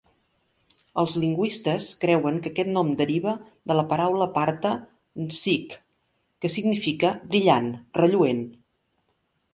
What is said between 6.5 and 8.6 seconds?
significa "brillant", "relluent".